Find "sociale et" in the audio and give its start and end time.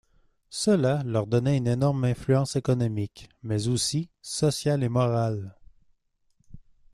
4.23-4.89